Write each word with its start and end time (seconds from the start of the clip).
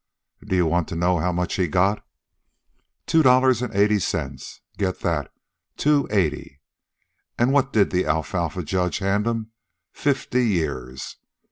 Do 0.43 0.55
you 0.55 0.65
want 0.65 0.87
to 0.87 0.95
know 0.95 1.19
how 1.19 1.31
much 1.31 1.57
he 1.57 1.67
got? 1.67 2.03
Two 3.05 3.21
dollars 3.21 3.61
and 3.61 3.71
eighty 3.75 3.99
cents. 3.99 4.61
Get 4.75 5.01
that? 5.01 5.31
Two 5.77 6.07
eighty. 6.09 6.59
And 7.37 7.53
what 7.53 7.71
did 7.71 7.91
the 7.91 8.07
alfalfa 8.07 8.63
judge 8.63 8.97
hand'm? 8.97 9.51
Fifty 9.91 10.47
years. 10.47 11.17